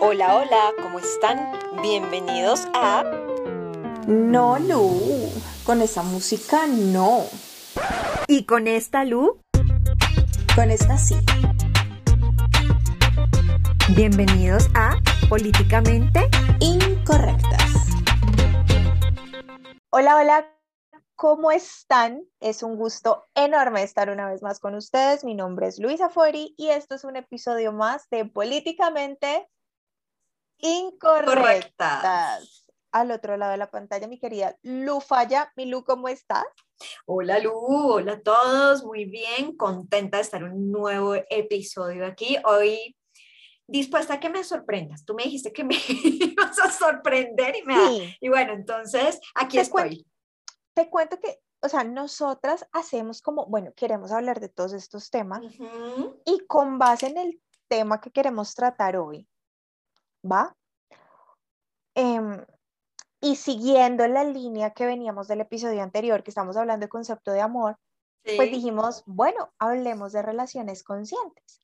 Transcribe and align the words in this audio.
Hola, 0.00 0.36
hola, 0.36 0.72
¿cómo 0.82 0.98
están? 0.98 1.52
Bienvenidos 1.80 2.66
a... 2.74 3.04
No, 4.06 4.58
Lu, 4.58 5.30
con 5.64 5.82
esa 5.82 6.02
música 6.02 6.66
no. 6.66 7.24
¿Y 8.26 8.44
con 8.44 8.66
esta 8.66 9.04
Lu? 9.04 9.40
Con 10.54 10.70
esta 10.70 10.98
sí. 10.98 11.16
Bienvenidos 13.94 14.68
a 14.74 14.96
Políticamente 15.28 16.28
Incorrectas. 16.60 17.72
Hola, 19.90 20.16
hola, 20.16 20.54
¿cómo 21.14 21.50
están? 21.50 22.22
Es 22.40 22.62
un 22.62 22.76
gusto 22.76 23.26
enorme 23.34 23.82
estar 23.82 24.10
una 24.10 24.28
vez 24.28 24.42
más 24.42 24.58
con 24.60 24.74
ustedes. 24.74 25.24
Mi 25.24 25.34
nombre 25.34 25.68
es 25.68 25.78
Luisa 25.78 26.08
Fori 26.10 26.54
y 26.56 26.68
esto 26.68 26.96
es 26.96 27.04
un 27.04 27.16
episodio 27.16 27.72
más 27.72 28.08
de 28.10 28.24
Políticamente 28.24 29.48
Incorrectas. 30.64 32.64
Al 32.90 33.10
otro 33.10 33.36
lado 33.36 33.52
de 33.52 33.58
la 33.58 33.70
pantalla, 33.70 34.08
mi 34.08 34.18
querida 34.18 34.56
Lu 34.62 35.00
Falla. 35.00 35.52
Mi 35.56 35.66
Lu, 35.66 35.84
¿cómo 35.84 36.08
estás? 36.08 36.44
Hola 37.06 37.38
Lu, 37.38 37.52
hola 37.52 38.12
a 38.14 38.20
todos, 38.20 38.82
muy 38.82 39.04
bien, 39.04 39.56
contenta 39.56 40.16
de 40.16 40.22
estar 40.22 40.42
en 40.42 40.52
un 40.52 40.72
nuevo 40.72 41.14
episodio 41.28 42.06
aquí. 42.06 42.38
Hoy 42.46 42.96
dispuesta 43.66 44.14
a 44.14 44.20
que 44.20 44.30
me 44.30 44.42
sorprendas. 44.42 45.04
Tú 45.04 45.14
me 45.14 45.24
dijiste 45.24 45.52
que 45.52 45.64
me 45.64 45.74
ibas 45.88 46.58
a 46.60 46.70
sorprender 46.70 47.56
y 47.56 47.62
me 47.62 47.74
Sí. 47.88 48.16
y 48.20 48.28
bueno, 48.30 48.54
entonces 48.54 49.20
aquí 49.34 49.58
Te 49.58 49.62
estoy. 49.64 50.06
Te 50.74 50.88
cuento 50.88 51.20
que, 51.20 51.40
o 51.60 51.68
sea, 51.68 51.84
nosotras 51.84 52.66
hacemos 52.72 53.20
como, 53.20 53.44
bueno, 53.46 53.72
queremos 53.76 54.12
hablar 54.12 54.40
de 54.40 54.48
todos 54.48 54.72
estos 54.72 55.10
temas 55.10 55.42
y 56.24 56.38
con 56.46 56.78
base 56.78 57.08
en 57.08 57.18
el 57.18 57.40
tema 57.68 58.00
que 58.00 58.10
queremos 58.10 58.54
tratar 58.54 58.96
hoy, 58.96 59.28
¿va? 60.24 60.56
Em, 61.94 62.44
y 63.20 63.36
siguiendo 63.36 64.06
la 64.08 64.24
línea 64.24 64.72
que 64.72 64.86
veníamos 64.86 65.28
del 65.28 65.40
episodio 65.40 65.82
anterior, 65.82 66.22
que 66.22 66.30
estamos 66.30 66.56
hablando 66.56 66.84
de 66.84 66.90
concepto 66.90 67.32
de 67.32 67.40
amor, 67.40 67.78
pues 68.24 68.50
dijimos, 68.50 69.02
bueno, 69.06 69.52
hablemos 69.58 70.12
de 70.12 70.22
relaciones 70.22 70.82
conscientes. 70.82 71.60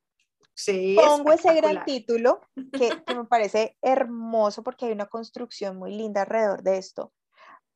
sí, 0.55 0.95
Pongo 0.95 1.33
ese 1.33 1.55
gran 1.55 1.85
título 1.85 2.41
que, 2.73 3.03
que 3.05 3.15
me 3.15 3.25
parece 3.25 3.79
hermoso 3.81 4.63
porque 4.63 4.87
hay 4.87 4.93
una 4.93 5.07
construcción 5.07 5.79
muy 5.79 5.95
linda 5.95 6.23
alrededor 6.23 6.63
de 6.63 6.79
esto, 6.79 7.13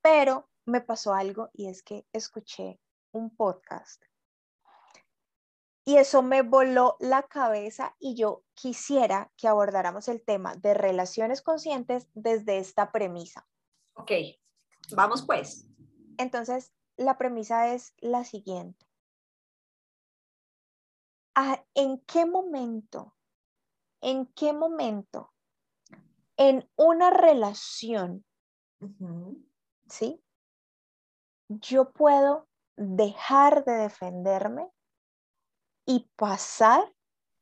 pero 0.02 0.48
me 0.66 0.80
pasó 0.80 1.14
algo 1.14 1.50
y 1.54 1.68
es 1.68 1.82
que 1.82 2.06
escuché 2.12 2.78
un 3.12 3.34
podcast 3.34 4.02
y 5.84 5.96
eso 5.96 6.22
me 6.22 6.42
voló 6.42 6.96
la 7.00 7.24
cabeza 7.24 7.94
y 7.98 8.14
yo 8.14 8.42
quisiera 8.54 9.30
que 9.36 9.48
abordáramos 9.48 10.08
el 10.08 10.22
tema 10.22 10.54
de 10.56 10.74
relaciones 10.74 11.42
conscientes 11.42 12.08
desde 12.14 12.58
esta 12.58 12.90
premisa. 12.90 13.46
Ok, 13.94 14.12
vamos 14.94 15.22
pues. 15.26 15.66
Entonces, 16.16 16.72
la 16.96 17.18
premisa 17.18 17.74
es 17.74 17.92
la 17.98 18.24
siguiente. 18.24 18.86
¿A- 21.34 21.64
¿En 21.74 22.00
qué 22.00 22.24
momento, 22.26 23.16
en 24.00 24.26
qué 24.26 24.52
momento 24.52 25.32
en 26.36 26.68
una 26.76 27.10
relación. 27.10 28.24
¿sí? 29.88 30.22
Yo 31.48 31.92
puedo 31.92 32.48
dejar 32.76 33.64
de 33.64 33.72
defenderme 33.72 34.68
y 35.86 36.08
pasar 36.16 36.92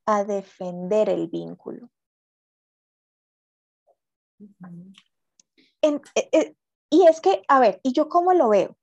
a 0.07 0.25
defender 0.25 1.09
el 1.09 1.29
vínculo. 1.29 1.91
En- 5.81 6.01
eh, 6.15 6.29
eh, 6.33 6.55
y 6.91 7.07
es 7.07 7.21
que, 7.21 7.43
a 7.49 7.61
ver, 7.61 7.81
¿y 7.83 7.93
yo 7.93 8.09
cómo 8.09 8.33
lo 8.35 8.49
veo? 8.49 8.77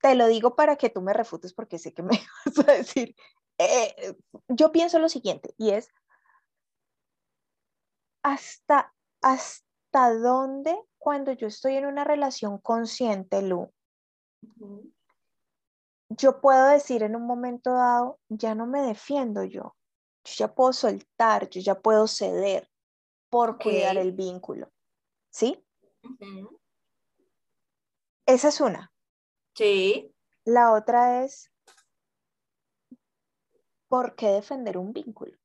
Te 0.00 0.14
lo 0.14 0.26
digo 0.26 0.56
para 0.56 0.76
que 0.76 0.90
tú 0.90 1.00
me 1.00 1.12
refutes 1.12 1.54
porque 1.54 1.78
sé 1.78 1.92
que 1.94 2.02
me 2.02 2.10
vas 2.46 2.68
a 2.68 2.72
decir. 2.72 3.14
Eh, 3.58 4.16
yo 4.48 4.72
pienso 4.72 4.98
lo 4.98 5.08
siguiente 5.08 5.54
y 5.58 5.70
es, 5.70 5.88
¿hasta, 8.22 8.94
hasta 9.20 10.14
dónde 10.14 10.76
cuando 10.98 11.32
yo 11.32 11.46
estoy 11.46 11.76
en 11.76 11.86
una 11.86 12.04
relación 12.04 12.58
consciente, 12.58 13.42
Lu, 13.42 13.72
Ujú. 14.42 14.92
Yo 16.16 16.40
puedo 16.40 16.68
decir 16.68 17.02
en 17.02 17.16
un 17.16 17.26
momento 17.26 17.72
dado, 17.72 18.18
ya 18.28 18.54
no 18.54 18.66
me 18.66 18.82
defiendo 18.82 19.44
yo, 19.44 19.76
yo 20.24 20.34
ya 20.36 20.54
puedo 20.54 20.72
soltar, 20.72 21.48
yo 21.48 21.60
ya 21.60 21.78
puedo 21.80 22.06
ceder 22.06 22.68
por 23.28 23.58
cuidar 23.58 23.96
el 23.96 24.12
vínculo, 24.12 24.70
¿sí? 25.30 25.64
Esa 28.26 28.48
es 28.48 28.60
una. 28.60 28.92
Sí, 29.54 30.14
La 30.44 30.72
otra 30.72 31.24
es, 31.24 31.50
¿por 33.88 34.14
qué 34.16 34.28
defender 34.28 34.78
un 34.78 34.92
vínculo? 34.92 35.36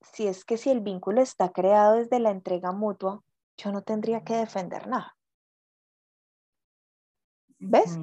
Si 0.00 0.26
es 0.26 0.44
que 0.44 0.56
si 0.56 0.70
el 0.70 0.80
vínculo 0.80 1.20
está 1.20 1.50
creado 1.50 1.96
desde 1.96 2.20
la 2.20 2.30
entrega 2.30 2.72
mutua, 2.72 3.22
yo 3.56 3.70
no 3.70 3.82
tendría 3.82 4.24
que 4.24 4.34
defender 4.34 4.86
nada. 4.86 5.16
¿Ves? 7.58 7.98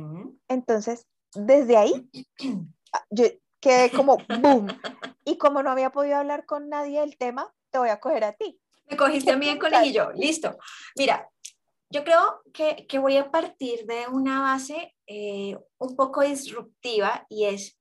Entonces, 0.47 1.07
desde 1.33 1.77
ahí, 1.77 2.09
ah, 2.93 3.05
yo 3.09 3.25
quedé 3.59 3.91
como 3.91 4.17
boom. 4.17 4.67
Y 5.25 5.38
como 5.38 5.61
no 5.61 5.71
había 5.71 5.91
podido 5.91 6.17
hablar 6.17 6.45
con 6.45 6.69
nadie 6.69 7.01
del 7.01 7.17
tema, 7.17 7.53
te 7.69 7.79
voy 7.79 7.89
a 7.89 7.99
coger 7.99 8.23
a 8.23 8.33
ti. 8.33 8.59
Me 8.89 8.95
cogiste 8.95 9.31
a 9.31 9.37
mí 9.37 9.47
de 9.47 9.59
conejillo, 9.59 10.11
listo. 10.13 10.57
Mira, 10.95 11.29
yo 11.89 12.03
creo 12.03 12.41
que, 12.53 12.85
que 12.87 12.99
voy 12.99 13.17
a 13.17 13.31
partir 13.31 13.85
de 13.85 14.07
una 14.07 14.41
base 14.41 14.95
eh, 15.05 15.57
un 15.77 15.95
poco 15.95 16.21
disruptiva 16.21 17.25
y 17.29 17.45
es, 17.45 17.79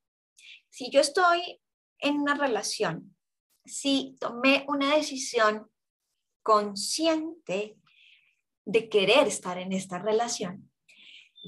si 0.71 0.91
yo 0.91 1.01
estoy 1.01 1.61
en 1.99 2.21
una 2.21 2.35
relación, 2.35 3.17
si 3.65 4.17
tomé 4.21 4.65
una 4.69 4.95
decisión 4.95 5.71
consciente 6.43 7.77
de 8.65 8.89
querer 8.89 9.27
estar 9.27 9.59
en 9.59 9.73
esta 9.73 9.99
relación, 9.99 10.71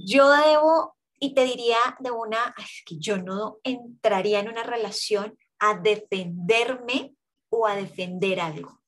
yo 0.06 0.28
debo, 0.30 0.96
y 1.20 1.34
te 1.34 1.44
diría 1.44 1.78
de 2.00 2.10
una, 2.10 2.54
"Ay, 2.56 2.64
es 2.64 2.82
que 2.86 2.98
yo 2.98 3.18
no 3.18 3.58
entraría 3.62 4.40
en 4.40 4.48
una 4.48 4.62
relación 4.62 5.38
a 5.58 5.78
defenderme 5.78 7.14
o 7.50 7.66
a 7.66 7.76
defender 7.76 8.40
algo 8.40 8.78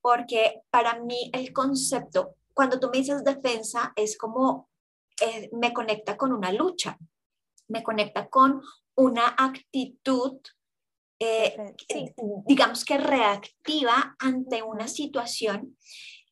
porque 0.00 0.62
para 0.70 0.98
mí 1.00 1.30
el 1.32 1.52
concepto, 1.52 2.36
cuando 2.54 2.80
tú 2.80 2.88
me 2.90 2.98
dices 2.98 3.24
defensa, 3.24 3.92
es 3.96 4.16
como 4.16 4.68
eh, 5.20 5.50
me 5.52 5.72
conecta 5.72 6.16
con 6.16 6.32
una 6.32 6.52
lucha, 6.52 6.98
me 7.68 7.82
conecta 7.82 8.28
con 8.28 8.62
una 8.94 9.34
actitud, 9.36 10.38
eh, 11.18 11.74
sí. 11.88 12.14
digamos 12.46 12.84
que 12.84 12.96
reactiva 12.96 14.16
ante 14.18 14.62
una 14.62 14.88
situación 14.88 15.76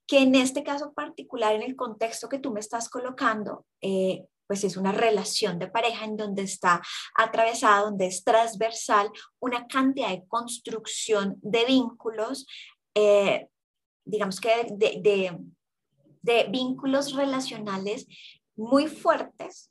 que 0.07 0.21
en 0.21 0.35
este 0.35 0.63
caso 0.63 0.95
particular, 0.95 1.55
en 1.55 1.63
el 1.63 1.77
contexto 1.77 2.31
que 2.31 2.39
tú 2.39 2.51
me 2.51 2.61
estás 2.61 2.89
colocando, 2.89 3.67
eh, 3.83 4.25
pues 4.49 4.65
es 4.65 4.77
una 4.77 4.91
relación 4.93 5.59
de 5.61 5.69
pareja 5.69 6.05
en 6.07 6.17
donde 6.17 6.43
está 6.43 6.83
atravesada, 7.15 7.83
donde 7.83 8.07
es 8.09 8.25
transversal 8.25 9.11
una 9.39 9.69
cantidad 9.69 10.09
de 10.09 10.27
construcción 10.27 11.37
de 11.43 11.65
vínculos, 11.67 12.47
eh, 12.95 13.47
digamos 14.05 14.41
que 14.41 14.49
de, 14.73 15.01
de- 15.03 15.39
de 16.23 16.45
vínculos 16.51 17.15
relacionales 17.15 18.07
muy 18.57 18.89
fuertes 18.89 19.71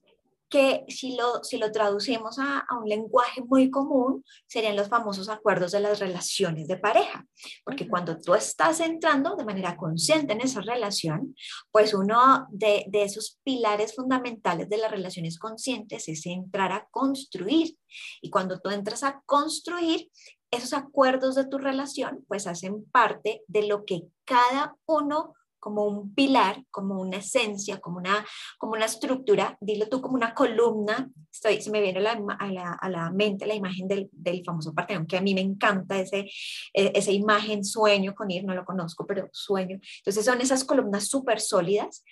que 0.49 0.85
si 0.87 1.15
lo, 1.15 1.43
si 1.43 1.57
lo 1.57 1.71
traducimos 1.71 2.39
a, 2.39 2.59
a 2.59 2.77
un 2.77 2.87
lenguaje 2.87 3.41
muy 3.41 3.69
común, 3.69 4.23
serían 4.47 4.75
los 4.75 4.87
famosos 4.87 5.29
acuerdos 5.29 5.71
de 5.71 5.81
las 5.81 5.99
relaciones 5.99 6.67
de 6.67 6.77
pareja. 6.77 7.25
Porque 7.63 7.87
cuando 7.87 8.19
tú 8.19 8.33
estás 8.33 8.79
entrando 8.79 9.35
de 9.35 9.45
manera 9.45 9.75
consciente 9.75 10.33
en 10.33 10.41
esa 10.41 10.61
relación, 10.61 11.35
pues 11.71 11.93
uno 11.93 12.47
de, 12.49 12.85
de 12.87 13.03
esos 13.03 13.39
pilares 13.43 13.95
fundamentales 13.95 14.69
de 14.69 14.77
las 14.77 14.91
relaciones 14.91 15.37
conscientes 15.37 16.07
es 16.07 16.25
entrar 16.25 16.71
a 16.71 16.87
construir. 16.91 17.77
Y 18.21 18.29
cuando 18.29 18.59
tú 18.59 18.69
entras 18.69 19.03
a 19.03 19.21
construir, 19.25 20.09
esos 20.51 20.73
acuerdos 20.73 21.35
de 21.35 21.45
tu 21.45 21.57
relación, 21.57 22.23
pues 22.27 22.47
hacen 22.47 22.85
parte 22.85 23.41
de 23.47 23.67
lo 23.67 23.85
que 23.85 24.03
cada 24.23 24.75
uno 24.85 25.33
como 25.59 25.85
un 25.85 26.13
pilar, 26.13 26.63
como 26.71 26.99
una 27.01 27.17
esencia, 27.17 27.79
como 27.79 27.97
una, 27.97 28.25
como 28.57 28.73
una 28.73 28.85
estructura, 28.85 29.57
dilo 29.59 29.87
tú 29.89 30.01
como 30.01 30.15
una 30.15 30.33
columna, 30.33 31.09
estoy, 31.31 31.61
se 31.61 31.71
me 31.71 31.81
viene 31.81 31.99
a 31.99 32.01
la, 32.01 32.35
a 32.39 32.51
la, 32.51 32.73
a 32.73 32.89
la 32.89 33.11
mente 33.11 33.45
la 33.45 33.55
imagen 33.55 33.87
del, 33.87 34.09
del 34.11 34.43
famoso 34.43 34.73
Partenón, 34.73 35.07
que 35.07 35.17
a 35.17 35.21
mí 35.21 35.33
me 35.33 35.41
encanta 35.41 35.99
ese, 35.99 36.29
eh, 36.73 36.91
esa 36.93 37.11
imagen, 37.11 37.63
sueño 37.63 38.13
con 38.15 38.31
ir, 38.31 38.45
no 38.45 38.53
lo 38.53 38.65
conozco, 38.65 39.05
pero 39.05 39.29
sueño. 39.31 39.79
Entonces 39.99 40.25
son 40.25 40.41
esas 40.41 40.63
columnas 40.63 41.07
súper 41.07 41.39
sólidas 41.39 42.03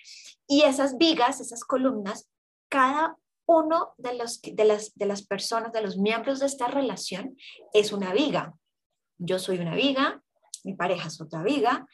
y 0.46 0.62
esas 0.62 0.96
vigas, 0.98 1.40
esas 1.40 1.64
columnas, 1.64 2.28
cada 2.68 3.16
uno 3.46 3.94
de, 3.96 4.14
los, 4.14 4.40
de, 4.42 4.64
las, 4.64 4.94
de 4.94 5.06
las 5.06 5.22
personas, 5.22 5.72
de 5.72 5.82
los 5.82 5.96
miembros 5.96 6.40
de 6.40 6.46
esta 6.46 6.66
relación 6.66 7.36
es 7.72 7.92
una 7.92 8.12
viga. 8.12 8.54
Yo 9.18 9.38
soy 9.38 9.58
una 9.58 9.74
viga, 9.74 10.22
mi 10.64 10.74
pareja 10.74 11.08
es 11.08 11.20
otra 11.20 11.42
viga, 11.42 11.86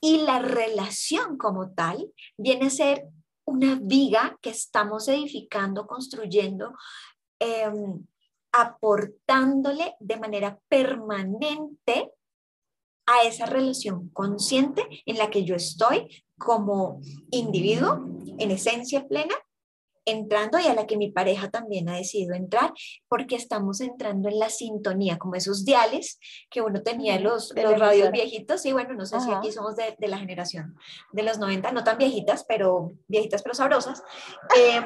Y 0.00 0.18
la 0.18 0.38
relación 0.38 1.38
como 1.38 1.72
tal 1.72 2.12
viene 2.36 2.66
a 2.66 2.70
ser 2.70 3.08
una 3.46 3.78
viga 3.80 4.38
que 4.42 4.50
estamos 4.50 5.08
edificando, 5.08 5.86
construyendo, 5.86 6.74
em, 7.38 8.06
aportándole 8.52 9.94
de 10.00 10.16
manera 10.16 10.58
permanente 10.68 12.12
a 13.06 13.22
esa 13.22 13.46
relación 13.46 14.08
consciente 14.10 14.86
en 15.06 15.18
la 15.18 15.30
que 15.30 15.44
yo 15.44 15.54
estoy 15.54 16.24
como 16.38 17.00
individuo 17.30 18.04
en 18.38 18.50
esencia 18.50 19.06
plena 19.06 19.34
entrando 20.06 20.58
y 20.58 20.66
a 20.66 20.74
la 20.74 20.86
que 20.86 20.96
mi 20.96 21.10
pareja 21.10 21.50
también 21.50 21.88
ha 21.88 21.96
decidido 21.96 22.34
entrar, 22.34 22.72
porque 23.08 23.36
estamos 23.36 23.80
entrando 23.80 24.28
en 24.28 24.38
la 24.38 24.48
sintonía, 24.48 25.18
como 25.18 25.34
esos 25.34 25.64
diales 25.64 26.18
que 26.48 26.62
uno 26.62 26.82
tenía 26.82 27.16
en 27.16 27.24
los, 27.24 27.52
los 27.54 27.78
radios 27.78 28.10
viejitos, 28.12 28.64
y 28.64 28.72
bueno, 28.72 28.94
no 28.94 29.04
sé 29.04 29.20
si 29.20 29.30
aquí 29.30 29.52
somos 29.52 29.76
de, 29.76 29.96
de, 29.98 30.08
la 30.08 30.18
generación 30.18 30.76
de 31.12 31.22
los 31.22 31.38
90, 31.38 31.72
no 31.72 31.84
tan 31.84 31.98
viejitas, 31.98 32.44
pero 32.48 32.92
viejitas 33.08 33.42
pero 33.42 33.54
sabrosas, 33.54 34.02
eh, 34.56 34.80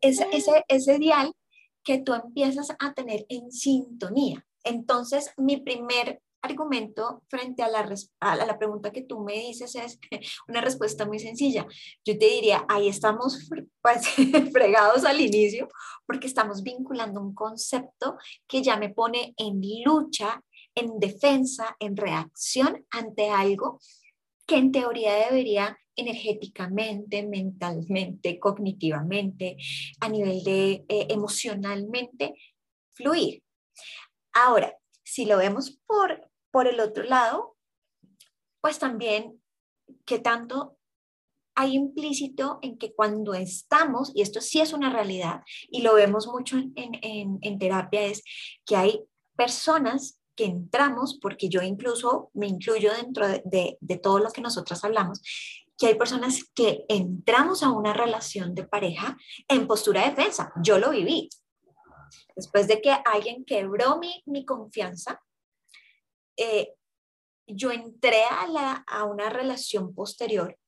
ese, 0.00 0.26
ese, 0.32 0.64
ese 0.68 0.98
dial 0.98 1.34
que 1.82 1.98
tú 1.98 2.14
empiezas 2.14 2.70
a 2.78 2.94
tener 2.94 3.26
en 3.28 3.52
sintonía. 3.52 4.46
Entonces, 4.64 5.32
mi 5.36 5.58
primer 5.58 6.20
argumento 6.46 7.22
frente 7.28 7.62
a 7.62 7.68
la, 7.68 7.88
a 8.20 8.36
la 8.36 8.58
pregunta 8.58 8.92
que 8.92 9.02
tú 9.02 9.20
me 9.20 9.34
dices 9.34 9.74
es 9.74 9.98
una 10.48 10.60
respuesta 10.60 11.06
muy 11.06 11.18
sencilla. 11.18 11.66
Yo 12.04 12.18
te 12.18 12.26
diría, 12.26 12.64
ahí 12.68 12.88
estamos 12.88 13.48
pues, 13.82 14.06
fregados 14.52 15.04
al 15.04 15.20
inicio 15.20 15.68
porque 16.06 16.26
estamos 16.26 16.62
vinculando 16.62 17.20
un 17.20 17.34
concepto 17.34 18.16
que 18.46 18.62
ya 18.62 18.76
me 18.76 18.90
pone 18.90 19.34
en 19.36 19.60
lucha, 19.84 20.42
en 20.74 20.98
defensa, 20.98 21.76
en 21.80 21.96
reacción 21.96 22.86
ante 22.90 23.30
algo 23.30 23.80
que 24.46 24.56
en 24.56 24.70
teoría 24.70 25.14
debería 25.14 25.76
energéticamente, 25.96 27.26
mentalmente, 27.26 28.38
cognitivamente, 28.38 29.56
a 30.00 30.08
nivel 30.08 30.44
de 30.44 30.84
eh, 30.88 31.06
emocionalmente, 31.08 32.34
fluir. 32.92 33.42
Ahora, 34.32 34.76
si 35.02 35.24
lo 35.24 35.38
vemos 35.38 35.78
por 35.86 36.30
por 36.56 36.68
el 36.68 36.80
otro 36.80 37.04
lado, 37.04 37.54
pues 38.62 38.78
también 38.78 39.42
que 40.06 40.18
tanto 40.18 40.78
hay 41.54 41.74
implícito 41.74 42.60
en 42.62 42.78
que 42.78 42.94
cuando 42.94 43.34
estamos, 43.34 44.10
y 44.14 44.22
esto 44.22 44.40
sí 44.40 44.62
es 44.62 44.72
una 44.72 44.88
realidad, 44.88 45.42
y 45.70 45.82
lo 45.82 45.92
vemos 45.92 46.26
mucho 46.28 46.56
en, 46.56 47.58
terapia, 47.58 48.04
es 48.04 48.22
que 48.64 48.74
hay 48.74 49.04
personas 49.36 50.22
que 50.34 50.46
entramos, 50.46 51.18
porque 51.20 51.50
yo 51.50 51.60
incluso 51.60 52.30
me 52.32 52.46
incluyo 52.46 52.90
dentro 52.94 53.28
de, 53.28 53.76
de 53.78 53.98
todo 53.98 54.18
lo 54.18 54.30
que 54.30 54.40
nosotros 54.40 54.82
hablamos, 54.82 55.20
que 55.76 55.88
hay 55.88 55.94
personas 55.96 56.40
que 56.54 56.86
entramos 56.88 57.62
a 57.62 57.70
una 57.70 57.92
relación 57.92 58.54
de 58.54 58.64
pareja 58.64 59.18
en 59.46 59.66
postura 59.66 60.04
de 60.04 60.14
defensa. 60.14 60.54
Yo 60.62 60.78
lo 60.78 60.88
viví. 60.88 61.28
Después 62.34 62.66
de 62.66 62.80
que 62.80 62.92
alguien 63.04 63.44
quebró 63.44 63.98
mi, 63.98 64.22
mi 64.24 64.46
confianza, 64.46 65.20
eh, 66.36 66.74
yo 67.46 67.70
entré 67.70 68.24
a, 68.24 68.46
la, 68.48 68.84
a, 68.86 69.04
una 69.04 69.30
relación 69.30 69.94
posterior 69.94 70.58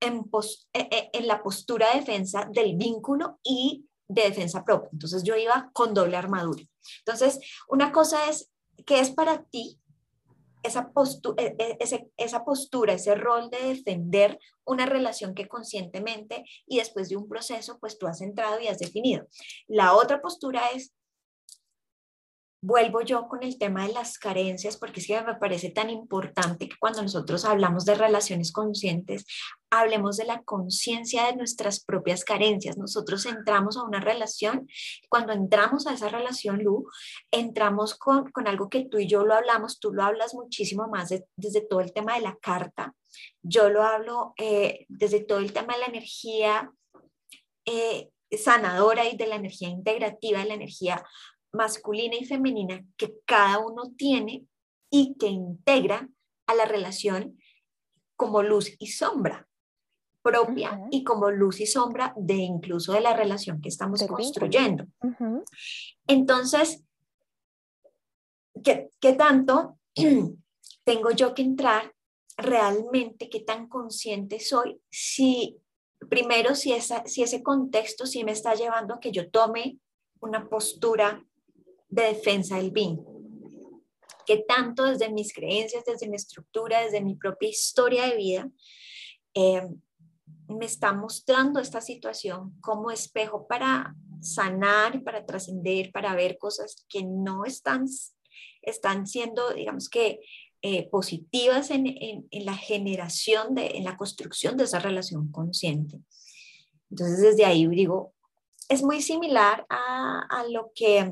en, 0.00 0.30
eh, 0.72 0.88
eh, 0.90 1.10
en, 1.12 1.26
la 1.26 1.42
postura 1.42 1.90
de 1.92 2.00
defensa 2.00 2.48
del 2.50 2.76
vínculo 2.76 3.38
y 3.42 3.86
de 4.08 4.22
defensa 4.22 4.64
propia. 4.64 4.90
Entonces 4.92 5.22
yo 5.22 5.36
iba 5.36 5.70
con 5.72 5.94
doble 5.94 6.16
armadura. 6.16 6.62
Entonces, 6.98 7.38
una 7.68 7.92
cosa 7.92 8.28
es 8.28 8.50
que 8.84 9.00
es 9.00 9.10
para 9.10 9.44
ti 9.44 9.78
esa, 10.62 10.92
postura, 10.92 11.42
ese, 11.80 12.10
esa 12.16 12.44
postura, 12.44 12.92
ese 12.92 13.14
rol 13.14 13.50
de 13.50 13.74
defender 13.74 14.38
una 14.64 14.86
relación 14.86 15.34
que 15.34 15.48
conscientemente 15.48 16.44
y 16.66 16.78
después 16.78 17.08
de 17.08 17.16
un 17.16 17.28
proceso, 17.28 17.78
pues 17.80 17.98
tú 17.98 18.06
has 18.06 18.20
entrado 18.20 18.60
y 18.60 18.68
has 18.68 18.78
definido. 18.78 19.26
La 19.66 19.94
otra 19.94 20.20
postura 20.20 20.62
es 20.74 20.92
vuelvo 22.62 23.02
yo 23.02 23.26
con 23.28 23.42
el 23.42 23.58
tema 23.58 23.86
de 23.86 23.92
las 23.92 24.18
carencias, 24.18 24.76
porque 24.76 25.00
es 25.00 25.08
que 25.08 25.20
me 25.22 25.34
parece 25.34 25.70
tan 25.70 25.90
importante 25.90 26.68
que 26.68 26.76
cuando 26.78 27.02
nosotros 27.02 27.44
hablamos 27.44 27.84
de 27.84 27.96
relaciones 27.96 28.52
conscientes, 28.52 29.26
hablemos 29.68 30.16
de 30.16 30.26
la 30.26 30.42
conciencia 30.44 31.26
de 31.26 31.34
nuestras 31.34 31.82
propias 31.84 32.24
carencias. 32.24 32.78
Nosotros 32.78 33.26
entramos 33.26 33.76
a 33.76 33.82
una 33.82 34.00
relación, 34.00 34.68
cuando 35.08 35.32
entramos 35.32 35.88
a 35.88 35.94
esa 35.94 36.08
relación, 36.08 36.62
Lu, 36.62 36.86
entramos 37.32 37.96
con, 37.96 38.30
con 38.30 38.46
algo 38.46 38.68
que 38.68 38.84
tú 38.84 38.98
y 38.98 39.08
yo 39.08 39.24
lo 39.24 39.34
hablamos, 39.34 39.80
tú 39.80 39.92
lo 39.92 40.04
hablas 40.04 40.32
muchísimo 40.32 40.86
más 40.86 41.12
desde 41.36 41.60
todo 41.62 41.80
el 41.80 41.92
tema 41.92 42.14
de 42.14 42.20
la 42.20 42.36
carta, 42.40 42.94
yo 43.42 43.70
lo 43.70 43.82
hablo 43.82 44.34
eh, 44.38 44.86
desde 44.88 45.20
todo 45.20 45.38
el 45.38 45.52
tema 45.52 45.74
de 45.74 45.80
la 45.80 45.86
energía. 45.86 46.72
Eh, 47.64 48.08
sanadora 48.34 49.06
y 49.06 49.16
de 49.16 49.26
la 49.26 49.36
energía 49.36 49.68
integrativa, 49.68 50.38
de 50.38 50.46
la 50.46 50.54
energía 50.54 51.04
masculina 51.52 52.16
y 52.16 52.24
femenina 52.24 52.84
que 52.96 53.14
cada 53.24 53.58
uno 53.58 53.92
tiene 53.96 54.46
y 54.90 55.14
que 55.18 55.26
integra 55.26 56.08
a 56.46 56.54
la 56.54 56.64
relación 56.64 57.38
como 58.16 58.42
luz 58.42 58.74
y 58.78 58.88
sombra 58.88 59.48
propia 60.22 60.80
y 60.90 61.02
como 61.02 61.30
luz 61.30 61.60
y 61.60 61.66
sombra 61.66 62.14
de 62.16 62.34
incluso 62.34 62.92
de 62.92 63.00
la 63.00 63.14
relación 63.14 63.60
que 63.60 63.68
estamos 63.68 64.02
construyendo. 64.04 64.86
Entonces, 66.06 66.84
¿qué, 68.62 68.90
¿qué, 69.00 69.14
tanto 69.14 69.78
tengo 70.84 71.10
yo 71.10 71.34
que 71.34 71.42
entrar 71.42 71.92
realmente? 72.36 73.28
¿Qué 73.28 73.40
tan 73.40 73.68
consciente 73.68 74.38
soy? 74.38 74.80
Si 74.90 75.58
primero, 76.08 76.54
si, 76.54 76.72
esa, 76.72 77.04
si 77.06 77.22
ese 77.22 77.42
contexto 77.42 78.06
sí 78.06 78.24
me 78.24 78.32
está 78.32 78.54
llevando 78.54 78.94
a 78.94 79.00
que 79.00 79.12
yo 79.12 79.30
tome 79.30 79.78
una 80.20 80.48
postura 80.48 81.24
de 81.92 82.04
defensa 82.04 82.56
del 82.56 82.70
vínculo, 82.70 83.20
que 84.26 84.38
tanto 84.38 84.84
desde 84.84 85.10
mis 85.10 85.32
creencias, 85.34 85.84
desde 85.84 86.08
mi 86.08 86.16
estructura, 86.16 86.80
desde 86.80 87.02
mi 87.02 87.16
propia 87.16 87.50
historia 87.50 88.06
de 88.06 88.16
vida, 88.16 88.50
eh, 89.34 89.68
me 90.48 90.64
está 90.64 90.94
mostrando 90.94 91.60
esta 91.60 91.82
situación 91.82 92.56
como 92.60 92.90
espejo 92.90 93.46
para 93.46 93.94
sanar, 94.22 95.02
para 95.02 95.26
trascender, 95.26 95.92
para 95.92 96.14
ver 96.14 96.38
cosas 96.38 96.86
que 96.88 97.04
no 97.04 97.44
están, 97.44 97.84
están 98.62 99.06
siendo, 99.06 99.52
digamos 99.52 99.90
que, 99.90 100.20
eh, 100.62 100.88
positivas 100.88 101.70
en, 101.70 101.86
en, 101.88 102.44
la 102.46 102.56
generación, 102.56 103.54
de, 103.54 103.76
en 103.76 103.84
la 103.84 103.96
construcción 103.96 104.56
de 104.56 104.64
esa 104.64 104.78
relación 104.78 105.30
consciente. 105.30 105.98
Entonces, 106.88 107.20
desde 107.20 107.44
ahí 107.44 107.66
digo, 107.66 108.14
es 108.68 108.82
muy 108.82 109.02
similar 109.02 109.66
a, 109.68 110.20
a 110.30 110.44
lo 110.48 110.70
que 110.74 111.10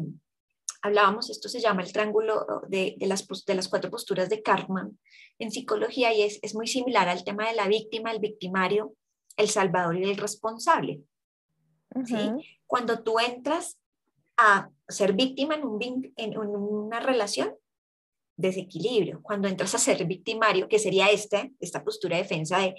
hablábamos, 0.83 1.31
esto 1.31 1.49
se 1.49 1.61
llama 1.61 1.83
el 1.83 1.93
triángulo 1.93 2.47
de, 2.69 2.97
las, 3.01 3.27
de 3.47 3.55
las 3.55 3.69
cuatro 3.69 3.91
posturas 3.91 4.29
de 4.29 4.43
Cartman 4.43 4.99
en 5.39 5.51
psicología 5.51 6.13
y 6.13 6.23
es, 6.23 6.39
es 6.43 6.55
muy 6.55 6.67
similar 6.67 7.09
al 7.09 7.25
tema 7.25 7.49
de 7.49 7.55
la 7.55 7.69
víctima, 7.69 8.13
el 8.13 8.21
victimario, 8.21 8.95
el 9.37 9.49
salvador 9.49 9.97
y 9.97 10.05
el 10.05 10.17
responsable. 10.17 11.01
¿sí? 12.05 12.59
Cuando 12.67 13.03
tú 13.03 13.19
entras 13.19 13.79
a 14.37 14.71
ser 14.89 15.13
víctima 15.13 15.55
en, 15.55 15.65
un, 15.65 16.13
en 16.17 16.37
una 16.39 17.01
relación, 17.01 17.55
desequilibrio. 18.41 19.21
Cuando 19.23 19.49
entras 19.49 19.75
a 19.75 19.79
ser 19.79 20.05
victimario, 20.07 20.69
que 20.69 20.79
sería 20.79 21.09
este, 21.11 21.53
esta 21.61 21.85
postura 21.85 22.17
de 22.17 22.23
defensa 22.23 22.59
de, 22.59 22.75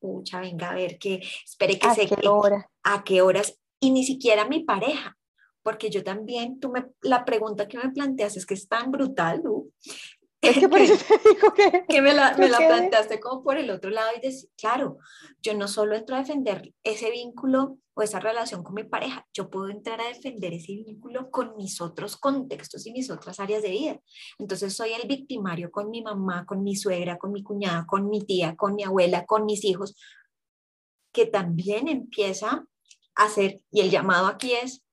pucha, 0.00 0.40
venga 0.40 0.70
a 0.70 0.74
ver, 0.74 0.98
que 0.98 1.22
espere 1.44 1.78
que 1.78 1.86
¿A 1.86 1.94
se... 1.94 2.06
Qué 2.06 2.28
hora? 2.28 2.70
¿A 2.82 3.04
qué 3.04 3.22
horas? 3.22 3.58
Y 3.80 3.90
ni 3.90 4.04
siquiera 4.04 4.48
mi 4.48 4.64
pareja, 4.64 5.16
porque 5.64 5.90
yo 5.90 6.04
también, 6.04 6.60
tú 6.60 6.70
me, 6.70 6.86
la 7.02 7.24
pregunta 7.24 7.66
que 7.66 7.78
me 7.78 7.90
planteas 7.90 8.36
es 8.36 8.46
que 8.46 8.54
es 8.54 8.68
tan 8.68 8.92
brutal, 8.92 9.42
¿no? 9.42 9.64
Es 10.44 10.58
que 10.58 10.68
por 10.68 10.78
eso 10.78 10.94
te 10.96 11.28
digo 11.34 11.54
que... 11.54 11.86
que 11.88 12.02
me 12.02 12.12
la, 12.12 12.36
me 12.36 12.50
la 12.50 12.58
planteaste 12.58 13.18
como 13.18 13.42
por 13.42 13.56
el 13.56 13.70
otro 13.70 13.88
lado 13.88 14.10
y 14.14 14.20
decir, 14.20 14.50
claro, 14.58 14.98
yo 15.40 15.54
no 15.54 15.68
solo 15.68 15.96
entro 15.96 16.16
a 16.16 16.18
defender 16.18 16.74
ese 16.82 17.10
vínculo 17.10 17.78
o 17.94 18.02
esa 18.02 18.20
relación 18.20 18.62
con 18.62 18.74
mi 18.74 18.84
pareja, 18.84 19.26
yo 19.32 19.48
puedo 19.48 19.70
entrar 19.70 20.02
a 20.02 20.08
defender 20.08 20.52
ese 20.52 20.74
vínculo 20.74 21.30
con 21.30 21.56
mis 21.56 21.80
otros 21.80 22.18
contextos 22.18 22.86
y 22.86 22.92
mis 22.92 23.08
otras 23.08 23.40
áreas 23.40 23.62
de 23.62 23.70
vida. 23.70 24.00
Entonces 24.38 24.76
soy 24.76 24.90
el 24.92 25.08
victimario 25.08 25.70
con 25.70 25.88
mi 25.88 26.02
mamá, 26.02 26.44
con 26.44 26.62
mi 26.62 26.76
suegra, 26.76 27.16
con 27.16 27.32
mi 27.32 27.42
cuñada, 27.42 27.86
con 27.86 28.10
mi 28.10 28.20
tía, 28.20 28.54
con 28.54 28.74
mi 28.74 28.82
abuela, 28.82 29.24
con 29.24 29.46
mis 29.46 29.64
hijos, 29.64 29.96
que 31.10 31.24
también 31.24 31.88
empieza 31.88 32.66
a 33.14 33.24
hacer, 33.24 33.60
y 33.70 33.80
el 33.80 33.90
llamado 33.90 34.26
aquí 34.26 34.52
es, 34.52 34.84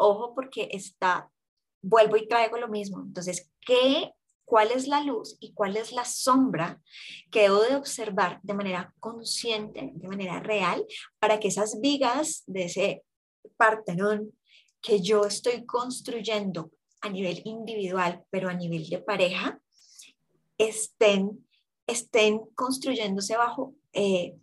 ojo 0.00 0.34
porque 0.34 0.68
está, 0.72 1.30
vuelvo 1.82 2.16
y 2.16 2.26
traigo 2.26 2.56
lo 2.56 2.68
mismo. 2.68 3.00
Entonces, 3.00 3.50
¿qué, 3.60 4.12
¿cuál 4.44 4.70
es 4.72 4.88
la 4.88 5.02
luz 5.02 5.36
y 5.40 5.52
cuál 5.52 5.76
es 5.76 5.92
la 5.92 6.04
sombra 6.04 6.80
que 7.30 7.42
debo 7.42 7.62
de 7.62 7.76
observar 7.76 8.40
de 8.42 8.54
manera 8.54 8.94
consciente, 8.98 9.92
de 9.94 10.08
manera 10.08 10.40
real, 10.40 10.84
para 11.18 11.38
que 11.38 11.48
esas 11.48 11.80
vigas 11.80 12.42
de 12.46 12.64
ese 12.64 13.04
partenón 13.56 14.32
que 14.80 15.00
yo 15.00 15.24
estoy 15.24 15.66
construyendo 15.66 16.70
a 17.02 17.10
nivel 17.10 17.42
individual, 17.44 18.24
pero 18.30 18.48
a 18.48 18.54
nivel 18.54 18.88
de 18.88 18.98
pareja, 18.98 19.60
estén, 20.58 21.46
estén 21.86 22.40
construyéndose 22.54 23.36
bajo 23.36 23.74
eh, 23.92 24.36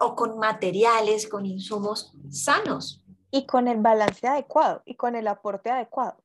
o 0.00 0.14
con 0.16 0.38
materiales, 0.38 1.28
con 1.28 1.46
insumos 1.46 2.12
sanos. 2.30 3.03
Y 3.34 3.46
con 3.46 3.66
el 3.66 3.78
balance 3.78 4.26
adecuado 4.28 4.82
y 4.84 4.94
con 4.94 5.16
el 5.16 5.26
aporte 5.26 5.68
adecuado. 5.68 6.16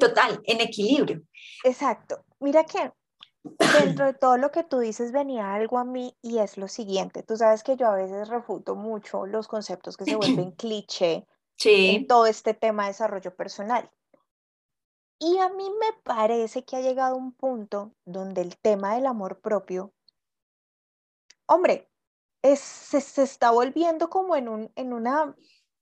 Total, 0.00 0.40
en 0.44 0.62
equilibrio. 0.62 1.20
Exacto. 1.62 2.24
Mira 2.40 2.64
que 2.64 2.90
dentro 3.82 4.06
de 4.06 4.14
todo 4.14 4.38
lo 4.38 4.50
que 4.50 4.64
tú 4.64 4.78
dices 4.78 5.12
venía 5.12 5.52
algo 5.52 5.78
a 5.78 5.84
mí 5.84 6.16
y 6.22 6.38
es 6.38 6.56
lo 6.56 6.68
siguiente. 6.68 7.22
Tú 7.22 7.36
sabes 7.36 7.62
que 7.62 7.76
yo 7.76 7.88
a 7.88 7.96
veces 7.96 8.28
refuto 8.28 8.76
mucho 8.76 9.26
los 9.26 9.46
conceptos 9.46 9.98
que 9.98 10.06
se 10.06 10.16
vuelven 10.16 10.52
cliché 10.56 11.26
en 11.64 12.06
todo 12.06 12.24
este 12.24 12.54
tema 12.54 12.84
de 12.84 12.92
desarrollo 12.92 13.34
personal. 13.36 13.90
Y 15.18 15.36
a 15.38 15.48
mí 15.48 15.68
me 15.68 16.00
parece 16.02 16.64
que 16.64 16.76
ha 16.76 16.80
llegado 16.80 17.16
un 17.16 17.32
punto 17.32 17.92
donde 18.06 18.40
el 18.40 18.56
tema 18.56 18.94
del 18.94 19.04
amor 19.04 19.40
propio, 19.40 19.92
hombre, 21.46 21.90
es, 22.42 22.60
se, 22.60 23.22
está 23.22 23.50
volviendo 23.50 24.08
como 24.08 24.36
en, 24.36 24.48
un, 24.48 24.72
en, 24.76 24.92
una, 24.92 25.34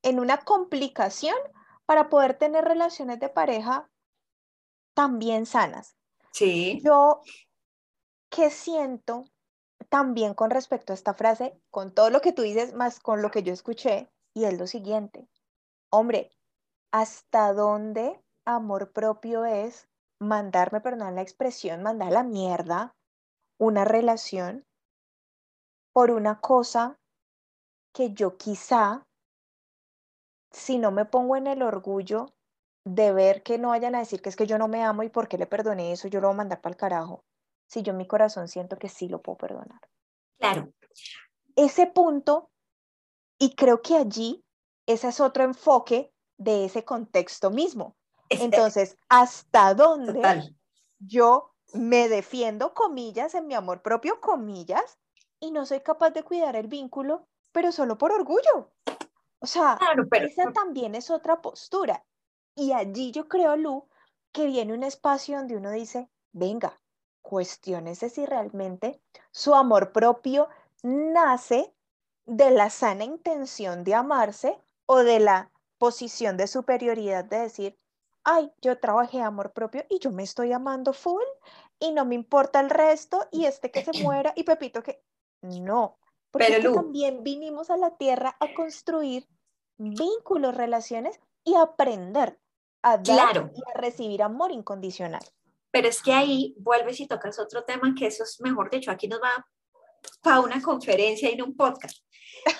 en 0.03 0.21
una 0.21 0.39
complicación 0.39 1.37
para 1.87 2.09
poder 2.09 2.35
tener 2.39 2.65
relaciones 2.65 3.21
de 3.21 3.29
pareja 3.29 3.91
también 4.95 5.47
sanas. 5.47 5.97
Sí. 6.33 6.81
Yo 6.85 7.23
que 8.31 8.51
siento 8.51 9.25
también 9.89 10.35
con 10.35 10.51
respecto 10.51 10.93
a 10.93 10.95
esta 10.95 11.15
frase, 11.15 11.61
con 11.71 11.95
todo 11.95 12.11
lo 12.11 12.21
que 12.21 12.33
tú 12.33 12.43
dices, 12.43 12.75
más 12.75 13.01
con 13.01 13.23
lo 13.23 13.31
que 13.31 13.43
yo 13.43 13.53
escuché, 13.53 14.11
y 14.35 14.45
es 14.45 14.59
lo 14.59 14.67
siguiente, 14.67 15.29
hombre, 15.91 16.31
¿hasta 16.93 17.53
dónde 17.53 18.21
amor 18.45 18.93
propio 18.93 19.45
es 19.45 19.89
mandarme, 20.21 20.81
perdón 20.81 21.15
la 21.15 21.23
expresión, 21.23 21.83
mandar 21.83 22.09
a 22.09 22.13
la 22.13 22.23
mierda 22.23 22.95
una 23.59 23.85
relación 23.85 24.65
por 25.93 26.11
una 26.11 26.41
cosa 26.41 26.99
que 27.95 28.13
yo 28.13 28.37
quizá, 28.37 29.07
si 30.51 30.79
no 30.79 30.91
me 30.91 31.05
pongo 31.05 31.37
en 31.37 31.47
el 31.47 31.63
orgullo 31.63 32.35
de 32.85 33.13
ver 33.13 33.43
que 33.43 33.59
no 33.59 33.69
vayan 33.69 33.95
a 33.95 33.99
decir 33.99 34.23
que 34.23 34.29
es 34.29 34.37
que 34.37 34.47
yo 34.47 34.59
no 34.59 34.69
me 34.69 34.85
amo 34.85 35.03
y 35.03 35.09
por 35.09 35.29
qué 35.29 35.39
le 35.39 35.47
perdoné 35.47 35.93
eso, 35.93 36.09
yo 36.09 36.21
lo 36.21 36.29
voy 36.29 36.35
a 36.35 36.39
mandar 36.39 36.61
para 36.61 36.73
el 36.73 36.77
carajo, 36.77 37.25
si 37.67 37.83
yo 37.83 37.91
en 37.91 37.97
mi 37.97 38.07
corazón 38.07 38.49
siento 38.49 38.79
que 38.79 38.89
sí 38.89 39.09
lo 39.09 39.23
puedo 39.23 39.39
perdonar. 39.39 39.81
Claro. 40.39 40.73
Ese 41.57 41.87
punto, 41.87 42.51
y 43.39 43.55
creo 43.55 43.83
que 43.83 43.97
allí 43.97 44.45
ese 44.87 45.09
es 45.09 45.21
otro 45.21 45.45
enfoque 45.45 46.13
de 46.39 46.65
ese 46.65 46.85
contexto 46.85 47.51
mismo. 47.51 47.97
Entonces, 48.29 48.97
¿hasta 49.09 49.75
dónde 49.75 50.55
yo 50.99 51.55
me 51.73 52.09
defiendo, 52.09 52.75
comillas, 52.75 53.35
en 53.35 53.47
mi 53.47 53.55
amor 53.55 53.83
propio, 53.83 54.21
comillas, 54.21 54.99
y 55.41 55.51
no 55.51 55.67
soy 55.67 55.81
capaz 55.81 56.11
de 56.11 56.23
cuidar 56.23 56.57
el 56.57 56.69
vínculo, 56.69 57.27
pero 57.53 57.73
solo 57.73 57.99
por 57.99 58.13
orgullo? 58.13 58.73
O 59.41 59.47
sea, 59.47 59.79
esa 60.13 60.53
también 60.53 60.95
es 60.95 61.11
otra 61.11 61.41
postura. 61.43 62.05
Y 62.55 62.73
allí 62.73 63.13
yo 63.13 63.29
creo, 63.29 63.57
Lu, 63.57 63.89
que 64.33 64.47
viene 64.47 64.73
un 64.73 64.83
espacio 64.83 65.37
donde 65.37 65.57
uno 65.57 65.71
dice, 65.71 66.09
venga, 66.33 66.79
cuestiones 67.23 67.99
si 67.99 68.25
realmente 68.25 69.01
su 69.31 69.55
amor 69.55 69.93
propio 69.93 70.49
nace 70.83 71.75
de 72.25 72.51
la 72.51 72.71
sana 72.71 73.05
intención 73.05 73.85
de 73.85 73.95
amarse 73.95 74.59
o 74.87 74.99
de 74.99 75.21
la 75.21 75.51
posición 75.79 76.37
de 76.37 76.47
superioridad 76.47 77.25
de 77.25 77.39
decir, 77.41 77.79
ay, 78.25 78.53
yo 78.61 78.79
trabajé 78.79 79.21
amor 79.21 79.53
propio 79.53 79.85
y 79.89 79.99
yo 79.99 80.11
me 80.11 80.23
estoy 80.23 80.53
amando 80.53 80.93
full 80.93 81.23
y 81.79 81.93
no 81.93 82.05
me 82.05 82.15
importa 82.15 82.61
el 82.61 82.71
resto 82.71 83.27
y 83.31 83.45
este 83.45 83.71
que 83.71 83.85
se 83.85 83.93
muera 84.03 84.33
y 84.37 84.45
Pepito 84.45 84.83
que 84.83 85.03
no, 85.43 85.99
porque 86.39 86.71
también 86.75 87.23
vinimos 87.23 87.71
a 87.71 87.77
la 87.77 87.97
tierra 87.97 88.37
a 88.41 88.55
construir 88.55 89.27
vínculos, 89.79 90.57
relaciones 90.57 91.21
y 91.45 91.55
aprender 91.55 92.39
a 92.83 92.99
dar 92.99 93.51
y 93.55 93.61
a 93.71 93.79
recibir 93.79 94.23
amor 94.23 94.53
incondicional. 94.53 95.23
Pero 95.71 95.89
es 95.89 96.03
que 96.03 96.13
ahí 96.13 96.55
vuelves 96.59 97.01
y 97.01 97.07
tocas 97.07 97.39
otro 97.39 97.65
tema 97.65 97.95
que 97.97 98.07
eso 98.07 98.25
es 98.25 98.41
mejor 98.41 98.71
dicho, 98.71 98.91
aquí 98.91 99.09
nos 99.09 99.21
va 99.21 99.47
para 100.23 100.41
una 100.41 100.63
conferencia 100.63 101.31
y 101.31 101.37
no 101.37 101.47
un 101.47 101.57
podcast. 101.57 101.99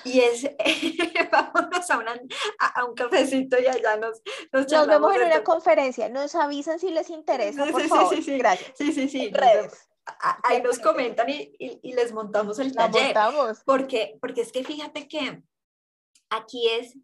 Y 0.05 0.21
es, 0.21 0.43
vámonos 1.31 1.91
a, 1.91 2.81
a, 2.81 2.85
un 2.85 2.95
cafecito 2.95 3.57
y 3.61 3.67
allá 3.67 3.97
nos 3.97 4.21
Nos, 4.53 4.71
nos 4.71 4.87
vemos 4.87 5.15
en 5.15 5.23
una 5.23 5.45
conferencia, 5.45 6.09
nos 6.09 6.35
avisan 6.35 6.79
si 6.79 6.91
les 6.91 7.11
interesa, 7.11 7.67
por 7.67 7.83
favor. 7.83 8.15
Sí, 8.15 8.23
sí, 8.23 8.39
Gracias. 8.39 8.73
Sí, 8.77 8.93
sí, 8.93 9.09
sí. 9.09 9.31
Redes. 9.31 9.89
Ahí 10.45 10.63
nos 10.63 10.79
comentan 10.79 11.29
y, 11.29 11.57
y, 11.59 11.93
les 11.93 12.13
montamos 12.13 12.59
el 12.59 12.73
taller. 12.75 13.07
Montamos. 13.07 13.63
Porque, 13.65 14.17
porque 14.21 14.43
es 14.43 14.53
que 14.53 14.63
fíjate 14.63 15.09
que 15.09 15.43
aquí 16.31 16.69
es, 16.69 16.97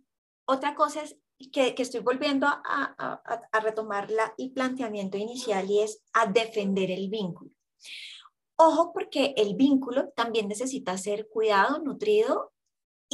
otra 0.44 0.74
cosa 0.74 1.02
es 1.02 1.16
que, 1.52 1.74
que 1.74 1.82
estoy 1.82 2.00
volviendo 2.00 2.46
a, 2.46 2.62
a, 2.64 3.22
a 3.50 3.60
retomar 3.60 4.10
la, 4.10 4.32
el 4.38 4.52
planteamiento 4.52 5.16
inicial 5.18 5.68
y 5.68 5.80
es 5.80 6.00
a 6.12 6.26
defender 6.26 6.90
el 6.92 7.08
vínculo. 7.08 7.50
Ojo 8.56 8.92
porque 8.92 9.34
el 9.36 9.56
vínculo 9.56 10.10
también 10.10 10.46
necesita 10.46 10.96
ser 10.96 11.28
cuidado, 11.28 11.80
nutrido 11.80 12.52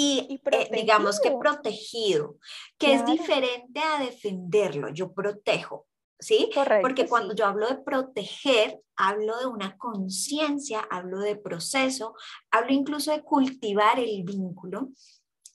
y, 0.01 0.41
eh, 0.53 0.71
digamos 0.73 1.19
que 1.21 1.33
protegido, 1.33 2.37
que 2.79 2.95
es 2.95 3.05
diferente 3.05 3.81
a 3.81 3.99
defenderlo. 3.99 4.91
Yo 4.91 5.13
protejo, 5.13 5.88
¿sí? 6.21 6.51
Porque 6.83 7.07
cuando 7.07 7.35
yo 7.35 7.47
hablo 7.47 7.69
de 7.69 7.77
proteger, 7.77 8.81
hablo 8.97 9.39
de 9.39 9.47
una 9.47 9.77
conciencia, 9.79 10.81
hablo 10.91 11.21
de 11.21 11.37
proceso, 11.37 12.15
hablo 12.51 12.73
incluso 12.73 13.13
de 13.13 13.23
cultivar 13.23 13.99
el 13.99 14.25
vínculo, 14.25 14.91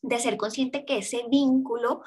de 0.01 0.19
ser 0.19 0.37
consciente 0.37 0.85
que 0.85 0.99
ese 0.99 1.25
vínculo, 1.29 2.01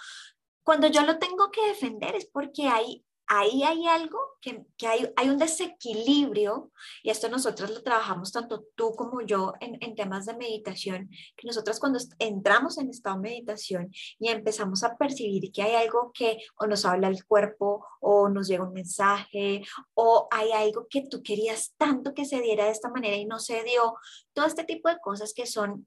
cuando 0.62 0.88
yo 0.88 1.02
lo 1.02 1.18
tengo 1.18 1.50
que 1.50 1.66
defender 1.68 2.14
es 2.14 2.26
porque 2.26 2.66
hay 2.66 3.05
ahí 3.26 3.62
hay 3.62 3.86
algo 3.86 4.18
que, 4.40 4.64
que 4.76 4.86
hay, 4.86 5.12
hay, 5.16 5.28
un 5.28 5.38
desequilibrio, 5.38 6.70
y 7.02 7.10
esto 7.10 7.28
nosotros 7.28 7.70
lo 7.70 7.82
trabajamos 7.82 8.32
tanto 8.32 8.64
tú 8.74 8.92
como 8.94 9.20
yo 9.22 9.54
en, 9.60 9.78
en 9.80 9.94
temas 9.94 10.26
de 10.26 10.36
meditación, 10.36 11.10
que 11.36 11.46
nosotros 11.46 11.80
cuando 11.80 11.98
entramos 12.18 12.78
en 12.78 12.90
estado 12.90 13.16
de 13.16 13.22
meditación 13.22 13.90
y 14.18 14.28
empezamos 14.28 14.84
a 14.84 14.96
percibir 14.96 15.50
que 15.52 15.62
hay 15.62 15.74
algo 15.74 16.12
que 16.12 16.38
o 16.56 16.66
nos 16.66 16.84
habla 16.84 17.08
el 17.08 17.24
cuerpo 17.24 17.84
o 18.00 18.28
nos 18.28 18.48
llega 18.48 18.64
un 18.64 18.72
mensaje 18.72 19.62
o 19.94 20.28
hay 20.30 20.52
algo 20.52 20.86
que 20.88 21.06
tú 21.08 21.22
querías 21.22 21.74
tanto 21.76 22.14
que 22.14 22.24
se 22.24 22.40
diera 22.40 22.66
de 22.66 22.70
esta 22.70 22.90
manera 22.90 23.16
y 23.16 23.26
no 23.26 23.38
se 23.38 23.62
dio, 23.64 23.96
todo 24.32 24.46
este 24.46 24.64
tipo 24.64 24.88
de 24.88 24.98
cosas 24.98 25.32
que 25.34 25.46
son 25.46 25.86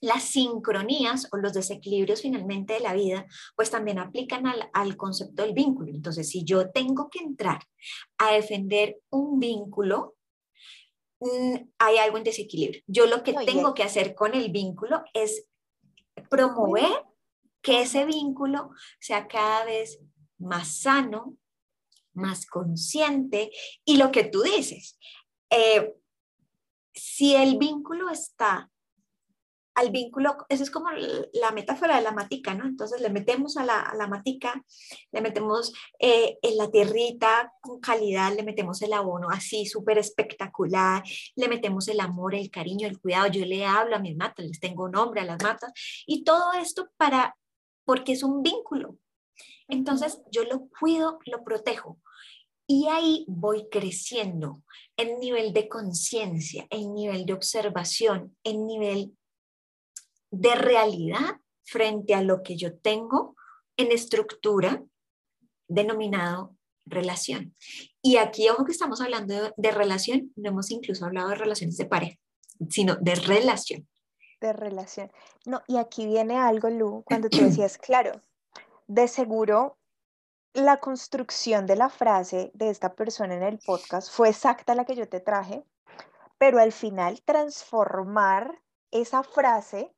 las 0.00 0.24
sincronías 0.24 1.28
o 1.32 1.38
los 1.38 1.52
desequilibrios 1.52 2.22
finalmente 2.22 2.74
de 2.74 2.80
la 2.80 2.94
vida, 2.94 3.26
pues 3.54 3.70
también 3.70 3.98
aplican 3.98 4.44
al, 4.46 4.96
concepto 4.96 5.42
del 5.42 5.54
vínculo. 5.54 5.90
Entonces, 5.90 6.28
si 6.28 6.44
yo 6.44 6.70
tengo 6.70 7.08
que 7.08 7.20
entrar 7.20 7.60
a 8.18 8.32
defender 8.34 8.98
un 9.10 9.38
vínculo, 9.38 10.16
mm, 11.20 11.56
hay 11.78 11.96
algo 11.98 12.18
en 12.18 12.24
desequilibrio. 12.24 12.82
Yo 12.86 13.06
lo 13.06 13.22
que 13.22 13.32
tengo 13.32 13.74
que 13.74 13.82
hacer 13.82 14.14
con 14.14 14.34
el 14.34 14.50
vínculo 14.50 15.02
es 15.14 15.46
promover 16.28 17.04
que 17.62 17.82
ese 17.82 18.04
vínculo 18.04 18.70
sea 19.00 19.26
cada 19.26 19.64
vez 19.64 20.00
más 20.38 20.80
sano, 20.80 21.36
más 22.12 22.46
consciente 22.46 23.50
y 23.84 23.96
lo 23.96 24.10
que 24.12 24.24
tú 24.24 24.42
dices. 24.42 24.98
Eh, 25.50 25.94
si 26.92 27.34
el 27.34 27.58
vínculo 27.58 28.10
está 28.10 28.70
al 29.76 29.90
vínculo, 29.90 30.36
eso 30.48 30.62
es 30.62 30.70
como 30.70 30.90
la 30.90 31.52
metáfora 31.52 31.96
de 31.96 32.02
la 32.02 32.10
matica, 32.10 32.54
¿no? 32.54 32.64
Entonces 32.66 33.00
le 33.02 33.10
metemos 33.10 33.58
a 33.58 33.64
la, 33.64 33.80
a 33.80 33.94
la 33.94 34.08
matica, 34.08 34.64
le 35.12 35.20
metemos 35.20 35.74
eh, 35.98 36.38
en 36.40 36.56
la 36.56 36.70
tierrita 36.70 37.52
con 37.60 37.78
calidad, 37.78 38.34
le 38.34 38.42
metemos 38.42 38.80
el 38.80 38.94
abono 38.94 39.28
así 39.28 39.66
súper 39.66 39.98
espectacular, 39.98 41.04
le 41.36 41.48
metemos 41.48 41.88
el 41.88 42.00
amor, 42.00 42.34
el 42.34 42.50
cariño, 42.50 42.88
el 42.88 42.98
cuidado, 42.98 43.28
yo 43.28 43.44
le 43.44 43.66
hablo 43.66 43.96
a 43.96 44.00
mis 44.00 44.16
matas, 44.16 44.46
les 44.46 44.60
tengo 44.60 44.88
nombre 44.88 45.20
a 45.20 45.26
las 45.26 45.42
matas, 45.42 45.70
y 46.06 46.24
todo 46.24 46.54
esto 46.54 46.88
para, 46.96 47.36
porque 47.84 48.12
es 48.12 48.22
un 48.22 48.42
vínculo. 48.42 48.96
Entonces 49.68 50.22
yo 50.32 50.44
lo 50.44 50.68
cuido, 50.80 51.18
lo 51.26 51.44
protejo. 51.44 51.98
Y 52.66 52.88
ahí 52.88 53.26
voy 53.28 53.68
creciendo 53.70 54.62
en 54.96 55.20
nivel 55.20 55.52
de 55.52 55.68
conciencia, 55.68 56.66
en 56.70 56.94
nivel 56.94 57.26
de 57.26 57.34
observación, 57.34 58.36
en 58.42 58.66
nivel 58.66 59.16
de 60.30 60.54
realidad 60.54 61.40
frente 61.64 62.14
a 62.14 62.22
lo 62.22 62.42
que 62.42 62.56
yo 62.56 62.78
tengo 62.78 63.36
en 63.76 63.92
estructura 63.92 64.82
denominado 65.68 66.56
relación. 66.86 67.54
Y 68.00 68.16
aquí, 68.16 68.48
ojo 68.48 68.64
que 68.64 68.72
estamos 68.72 69.00
hablando 69.00 69.52
de, 69.56 69.70
relación, 69.70 70.32
no 70.36 70.50
hemos 70.50 70.70
incluso 70.70 71.04
hablado 71.04 71.30
de 71.30 71.34
relaciones 71.34 71.76
de 71.76 71.86
pareja, 71.86 72.16
sino 72.70 72.96
de 72.96 73.16
relación. 73.16 73.88
De 74.40 74.52
relación. 74.52 75.10
No, 75.44 75.62
y 75.66 75.76
aquí 75.76 76.06
viene 76.06 76.36
algo, 76.36 76.70
Lu, 76.70 77.02
cuando 77.04 77.28
tú 77.28 77.38
decías, 77.38 77.78
claro, 77.78 78.22
de 78.86 79.08
seguro 79.08 79.78
la 80.52 80.78
construcción 80.78 81.66
de 81.66 81.76
la 81.76 81.90
frase 81.90 82.50
de 82.54 82.70
esta 82.70 82.94
persona 82.94 83.34
en 83.34 83.42
el 83.42 83.58
podcast 83.58 84.10
fue 84.10 84.30
exacta 84.30 84.74
la 84.74 84.86
que 84.86 84.94
yo 84.94 85.06
te 85.06 85.20
traje, 85.20 85.64
pero 86.38 86.58
al 86.58 86.72
final 86.72 87.20
transformar 87.22 88.62
esa 88.90 89.22
frase 89.22 89.94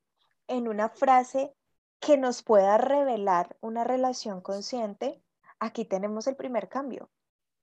en 0.49 0.69
una 0.69 0.89
frase 0.89 1.55
que 2.01 2.17
nos 2.17 2.43
pueda 2.43 2.79
revelar 2.79 3.57
una 3.61 3.85
relación 3.85 4.41
consciente, 4.41 5.23
aquí 5.59 5.85
tenemos 5.85 6.27
el 6.27 6.37
primer 6.37 6.69
cambio 6.69 7.11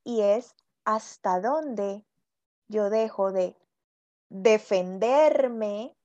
y 0.03 0.21
es 0.21 0.55
hasta 0.85 1.41
dónde 1.41 2.05
yo 2.67 2.89
dejo 2.89 3.31
de 3.31 3.55
defenderme 4.29 5.95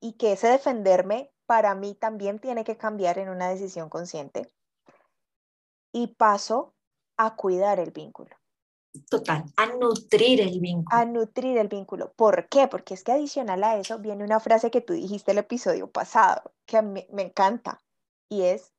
y 0.00 0.12
que 0.14 0.32
ese 0.32 0.48
defenderme 0.48 1.32
para 1.46 1.74
mí 1.74 1.94
también 1.94 2.38
tiene 2.38 2.64
que 2.64 2.76
cambiar 2.76 3.18
en 3.18 3.28
una 3.28 3.48
decisión 3.48 3.88
consciente 3.88 4.52
y 5.92 6.08
paso 6.08 6.74
a 7.16 7.36
cuidar 7.36 7.80
el 7.80 7.90
vínculo. 7.90 8.36
Total, 9.10 9.44
a 9.56 9.66
nutrir 9.66 10.40
el 10.40 10.60
vínculo. 10.60 10.96
A 10.96 11.04
nutrir 11.04 11.58
el 11.58 11.68
vínculo. 11.68 12.12
¿Por 12.14 12.48
qué? 12.48 12.68
Porque 12.68 12.94
es 12.94 13.04
que 13.04 13.12
adicional 13.12 13.62
a 13.62 13.76
eso 13.76 13.98
viene 13.98 14.24
una 14.24 14.40
frase 14.40 14.70
que 14.70 14.80
tú 14.80 14.92
dijiste 14.94 15.32
el 15.32 15.38
episodio 15.38 15.90
pasado, 15.90 16.52
que 16.66 16.78
a 16.78 16.82
mí 16.82 17.06
me 17.12 17.22
encanta, 17.22 17.80
y 18.28 18.42
es, 18.42 18.72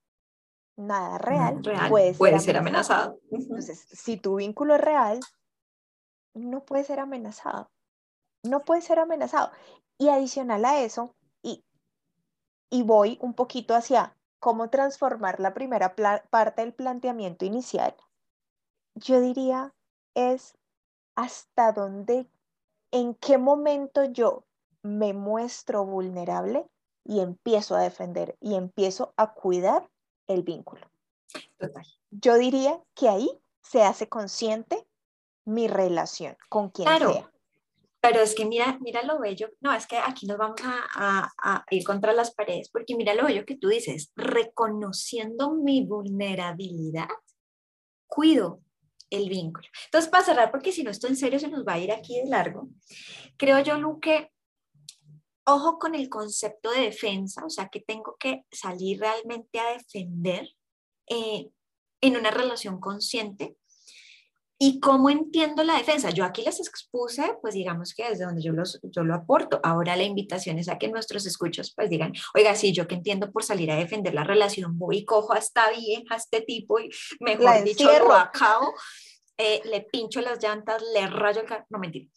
nada 0.75 1.17
real, 1.17 1.61
puede, 1.89 2.39
ser, 2.39 2.57
amenazado. 2.57 3.19
Entonces, 3.31 3.85
si 3.91 4.17
tu 4.17 4.35
vínculo 4.35 4.75
es 4.75 4.81
real, 4.81 5.19
no 6.33 6.65
puede 6.65 6.83
ser 6.83 6.99
amenazado. 6.99 7.71
No 8.43 8.61
puede 8.61 8.81
ser 8.81 8.99
amenazado. 8.99 9.51
Y 9.97 10.09
adicional 10.09 10.65
a 10.65 10.81
eso, 10.81 11.15
y, 11.41 11.63
y 12.69 12.83
voy 12.83 13.17
un 13.21 13.33
poquito 13.33 13.75
hacia 13.75 14.15
cómo 14.39 14.69
transformar 14.69 15.39
la 15.39 15.53
primera 15.53 15.95
parte 16.29 16.61
del 16.61 16.73
planteamiento 16.73 17.45
inicial, 17.45 17.95
yo 18.95 19.19
diría 19.19 19.73
es 20.19 20.57
hasta 21.15 21.71
dónde, 21.71 22.27
en 22.91 23.15
qué 23.15 23.38
momento 23.38 24.03
yo 24.05 24.45
me 24.81 25.13
muestro 25.13 25.85
vulnerable 25.85 26.65
y 27.05 27.19
empiezo 27.19 27.75
a 27.75 27.81
defender 27.81 28.38
y 28.39 28.55
empiezo 28.55 29.13
a 29.17 29.33
cuidar 29.33 29.89
el 30.27 30.43
vínculo. 30.43 30.89
Yo 32.11 32.38
diría 32.38 32.81
que 32.95 33.09
ahí 33.09 33.29
se 33.61 33.83
hace 33.83 34.07
consciente 34.07 34.85
mi 35.45 35.67
relación 35.67 36.38
con 36.49 36.69
quien 36.69 36.88
sea. 36.88 37.31
Pero 38.01 38.21
es 38.21 38.33
que 38.33 38.45
mira, 38.45 38.77
mira 38.79 39.03
lo 39.03 39.19
bello, 39.19 39.49
no, 39.59 39.73
es 39.73 39.85
que 39.85 39.97
aquí 39.97 40.25
nos 40.25 40.38
vamos 40.38 40.61
a, 40.63 41.29
a, 41.38 41.65
ir 41.69 41.83
contra 41.83 42.13
las 42.13 42.33
paredes, 42.33 42.69
porque 42.69 42.95
mira 42.95 43.13
lo 43.13 43.25
bello 43.25 43.45
que 43.45 43.57
tú 43.57 43.67
dices, 43.67 44.13
reconociendo 44.15 45.53
mi 45.53 45.85
vulnerabilidad, 45.85 47.09
cuido 48.07 48.61
el 49.09 49.29
vínculo. 49.29 49.67
Entonces, 49.85 50.09
para 50.09 50.23
cerrar, 50.23 50.51
porque 50.51 50.71
si 50.71 50.83
no, 50.83 50.91
esto 50.91 51.07
en 51.07 51.15
serio 51.15 51.39
se 51.39 51.49
nos 51.49 51.65
va 51.65 51.73
a 51.73 51.79
ir 51.79 51.91
aquí 51.91 52.19
de 52.19 52.29
largo, 52.29 52.69
creo 53.37 53.59
yo, 53.59 53.77
Lu, 53.77 53.99
que 53.99 54.31
ojo 55.45 55.79
con 55.79 55.95
el 55.95 56.09
concepto 56.09 56.71
de 56.71 56.81
defensa, 56.81 57.45
o 57.45 57.49
sea, 57.49 57.69
que 57.69 57.79
tengo 57.79 58.15
que 58.19 58.45
salir 58.51 58.99
realmente 58.99 59.59
a 59.59 59.73
defender 59.73 60.47
eh, 61.07 61.49
en 62.01 62.17
una 62.17 62.31
relación 62.31 62.79
consciente, 62.79 63.57
¿Y 64.61 64.81
cómo 64.81 65.09
entiendo 65.09 65.63
la 65.63 65.77
defensa? 65.77 66.09
Yo 66.09 66.25
aquí 66.25 66.41
les 66.41 66.59
expuse, 66.59 67.37
pues 67.41 67.53
digamos 67.53 67.93
que 67.93 68.09
desde 68.09 68.25
donde 68.25 68.41
yo, 68.41 68.51
los, 68.51 68.77
yo 68.83 69.05
lo 69.05 69.15
aporto. 69.15 69.61
Ahora 69.63 69.95
la 69.95 70.03
invitación 70.03 70.59
es 70.59 70.67
a 70.67 70.77
que 70.77 70.89
nuestros 70.89 71.25
escuchos 71.25 71.73
pues 71.73 71.89
digan, 71.89 72.11
oiga, 72.35 72.53
sí, 72.55 72.73
yo 72.73 72.85
que 72.85 72.95
entiendo 72.95 73.31
por 73.31 73.45
salir 73.45 73.71
a 73.71 73.77
defender 73.77 74.13
la 74.13 74.25
relación, 74.25 74.77
voy 74.77 74.97
y 74.97 75.05
cojo 75.05 75.31
a 75.31 75.37
esta 75.37 75.71
vieja, 75.71 76.13
a 76.13 76.17
este 76.17 76.41
tipo 76.41 76.77
y 76.77 76.89
mejor 77.21 77.63
dicho 77.63 77.89
lo 77.99 78.13
acabo, 78.13 78.73
eh, 79.37 79.61
le 79.63 79.79
pincho 79.79 80.19
las 80.19 80.43
llantas, 80.43 80.83
le 80.93 81.07
rayo 81.07 81.39
el 81.39 81.47
carro, 81.47 81.65
no 81.69 81.79
mentira. 81.79 82.07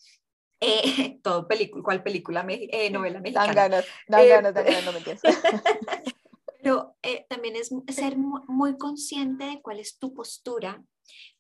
Eh, 0.59 1.21
todo 1.23 1.47
película, 1.47 1.85
¿cuál 1.85 2.03
película? 2.03 2.45
Eh, 2.49 2.91
novela 2.91 3.21
mexicana. 3.21 3.47
Dan 3.47 3.55
ganas, 3.55 3.87
dan 4.09 4.29
ganas, 4.29 4.55
dan 4.55 4.65
ganas, 4.65 4.85
no 4.85 4.93
me 4.93 4.99
entiendes. 4.99 5.23
Pero 6.61 6.97
también 7.29 7.57
es 7.57 7.71
ser 7.95 8.17
muy 8.17 8.79
consciente 8.79 9.45
de 9.45 9.63
cuál 9.63 9.81
es 9.81 9.99
tu 9.99 10.15
postura 10.15 10.81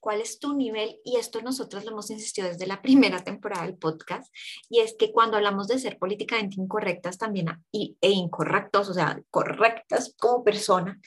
cuál 0.00 0.20
es 0.20 0.38
tu 0.38 0.54
nivel 0.54 1.00
y 1.04 1.16
esto 1.16 1.40
nosotros 1.42 1.84
lo 1.84 1.92
hemos 1.92 2.10
insistido 2.10 2.48
desde 2.48 2.66
la 2.66 2.82
primera 2.82 3.22
temporada 3.22 3.66
del 3.66 3.76
podcast 3.76 4.32
y 4.68 4.80
es 4.80 4.94
que 4.98 5.12
cuando 5.12 5.36
hablamos 5.36 5.68
de 5.68 5.78
ser 5.78 5.98
políticamente 5.98 6.60
incorrectas 6.60 7.18
también 7.18 7.48
y, 7.70 7.96
e 8.00 8.10
incorrectos, 8.10 8.88
o 8.88 8.94
sea, 8.94 9.22
correctas 9.30 10.14
como 10.18 10.44
persona, 10.44 11.00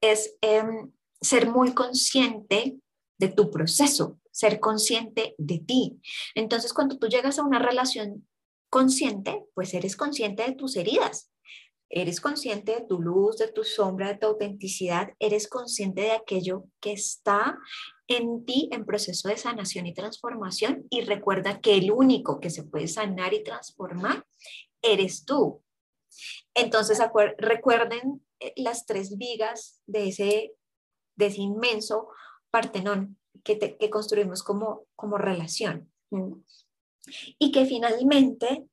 es 0.00 0.36
em, 0.40 0.92
ser 1.20 1.48
muy 1.50 1.74
consciente 1.74 2.78
de 3.18 3.28
tu 3.28 3.50
proceso, 3.50 4.20
ser 4.30 4.60
consciente 4.60 5.34
de 5.38 5.58
ti. 5.58 6.00
Entonces, 6.34 6.72
cuando 6.72 6.98
tú 6.98 7.08
llegas 7.08 7.38
a 7.38 7.42
una 7.42 7.58
relación 7.58 8.26
consciente, 8.70 9.44
pues 9.54 9.74
eres 9.74 9.96
consciente 9.96 10.44
de 10.44 10.54
tus 10.54 10.76
heridas, 10.76 11.30
eres 11.90 12.20
consciente 12.20 12.74
de 12.74 12.86
tu 12.86 13.00
luz, 13.00 13.38
de 13.38 13.48
tu 13.48 13.64
sombra, 13.64 14.08
de 14.08 14.18
tu 14.18 14.26
autenticidad, 14.26 15.10
eres 15.18 15.48
consciente 15.48 16.02
de 16.02 16.12
aquello 16.12 16.64
que 16.80 16.92
está 16.92 17.58
en 18.06 18.44
ti 18.44 18.68
en 18.72 18.84
proceso 18.84 19.28
de 19.28 19.36
sanación 19.36 19.86
y 19.86 19.94
transformación 19.94 20.86
y 20.90 21.02
recuerda 21.02 21.60
que 21.60 21.76
el 21.76 21.90
único 21.90 22.40
que 22.40 22.50
se 22.50 22.64
puede 22.64 22.88
sanar 22.88 23.34
y 23.34 23.42
transformar 23.42 24.26
eres 24.82 25.24
tú. 25.24 25.62
Entonces 26.54 26.98
recuerden 27.38 28.24
eh, 28.40 28.52
las 28.56 28.86
tres 28.86 29.16
vigas 29.16 29.82
de 29.86 30.08
ese, 30.08 30.54
de 31.16 31.26
ese 31.26 31.40
inmenso 31.40 32.08
Partenón 32.50 33.18
que, 33.44 33.58
que 33.58 33.90
construimos 33.90 34.42
como, 34.42 34.86
como 34.96 35.18
relación. 35.18 35.92
Y 37.38 37.52
que 37.52 37.66
finalmente 37.66 38.66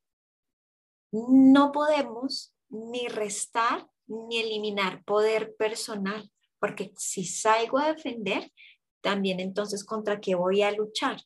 no 1.12 1.72
podemos 1.72 2.55
ni 2.68 3.08
restar 3.08 3.88
ni 4.06 4.38
eliminar 4.38 5.04
poder 5.04 5.54
personal, 5.56 6.30
porque 6.58 6.92
si 6.96 7.24
salgo 7.24 7.78
a 7.78 7.92
defender, 7.92 8.52
también 9.00 9.40
entonces 9.40 9.84
contra 9.84 10.20
qué 10.20 10.34
voy 10.34 10.62
a 10.62 10.72
luchar, 10.72 11.22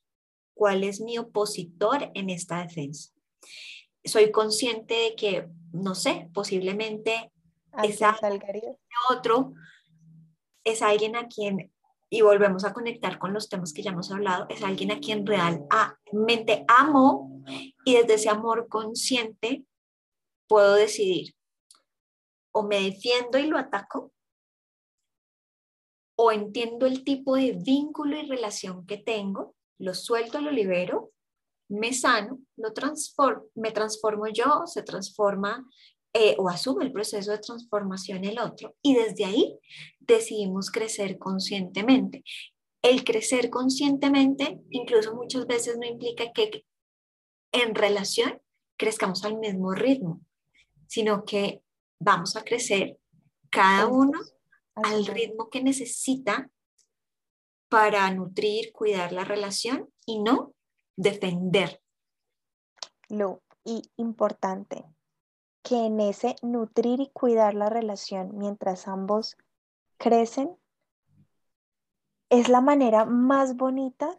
cuál 0.55 0.85
es 0.85 1.01
mi 1.01 1.19
opositor 1.19 2.11
en 2.15 2.31
esta 2.31 2.63
defensa. 2.63 3.13
Soy 4.05 4.31
consciente 4.31 4.95
de 4.95 5.15
que, 5.15 5.49
no 5.73 5.95
sé, 5.95 6.29
posiblemente 6.33 7.33
esa 7.83 8.19
otro 9.11 9.53
es 10.65 10.83
alguien 10.83 11.17
a 11.17 11.29
quien, 11.29 11.73
y 12.11 12.23
volvemos 12.23 12.65
a 12.65 12.73
conectar 12.73 13.19
con 13.19 13.33
los 13.33 13.49
temas 13.49 13.73
que 13.73 13.83
ya 13.83 13.93
hemos 13.93 14.11
hablado, 14.11 14.47
es 14.49 14.63
alguien 14.63 14.91
a 14.91 14.99
quien 14.99 15.27
realmente 15.27 16.65
amo 16.67 17.43
y 17.85 17.95
desde 17.95 18.15
ese 18.15 18.29
amor 18.29 18.69
consciente 18.69 19.65
puedo 20.51 20.75
decidir 20.75 21.37
o 22.53 22.65
me 22.65 22.83
defiendo 22.83 23.39
y 23.39 23.47
lo 23.47 23.57
ataco 23.57 24.13
o 26.17 26.33
entiendo 26.33 26.87
el 26.87 27.05
tipo 27.05 27.37
de 27.37 27.53
vínculo 27.53 28.19
y 28.19 28.27
relación 28.27 28.85
que 28.85 28.99
tengo, 28.99 29.55
lo 29.79 29.95
suelto, 29.95 30.41
lo 30.41 30.51
libero, 30.51 31.13
me 31.69 31.95
sano, 31.95 32.41
lo 32.57 32.73
transformo, 32.73 33.45
me 33.55 33.71
transformo 33.71 34.27
yo, 34.27 34.67
se 34.67 34.83
transforma 34.83 35.65
eh, 36.13 36.35
o 36.37 36.49
asume 36.49 36.85
el 36.85 36.93
proceso 36.93 37.31
de 37.31 37.39
transformación 37.39 38.25
el 38.25 38.41
otro 38.41 38.75
y 38.83 38.95
desde 38.97 39.25
ahí 39.25 39.57
decidimos 40.01 40.71
crecer 40.71 41.17
conscientemente. 41.17 42.25
El 42.83 43.05
crecer 43.05 43.51
conscientemente 43.51 44.61
incluso 44.71 45.15
muchas 45.15 45.47
veces 45.47 45.79
no 45.79 45.87
implica 45.87 46.33
que 46.33 46.67
en 47.53 47.75
relación 47.75 48.43
crezcamos 48.77 49.25
al 49.25 49.39
mismo 49.39 49.73
ritmo, 49.73 50.21
sino 50.91 51.25
que 51.25 51.63
vamos 52.01 52.35
a 52.35 52.43
crecer 52.43 52.99
cada 53.49 53.87
uno 53.87 54.19
al 54.75 55.07
ritmo 55.07 55.49
que 55.49 55.63
necesita 55.63 56.51
para 57.69 58.11
nutrir, 58.11 58.73
cuidar 58.73 59.13
la 59.13 59.23
relación 59.23 59.89
y 60.05 60.21
no 60.21 60.53
defender. 60.97 61.81
Lo 63.09 63.41
y 63.65 63.83
importante, 63.99 64.85
que 65.63 65.87
en 65.87 66.01
ese 66.01 66.35
nutrir 66.43 67.01
y 67.01 67.11
cuidar 67.11 67.55
la 67.55 67.69
relación 67.69 68.37
mientras 68.37 68.89
ambos 68.89 69.37
crecen, 69.97 70.57
es 72.31 72.49
la 72.49 72.61
manera 72.61 73.05
más 73.05 73.55
bonita 73.57 74.19